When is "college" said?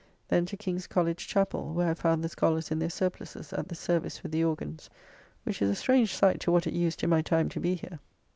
0.87-1.27